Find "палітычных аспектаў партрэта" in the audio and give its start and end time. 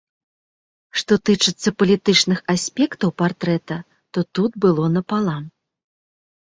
1.83-3.75